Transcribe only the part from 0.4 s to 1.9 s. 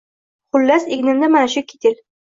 Xullas, egnimda mana shu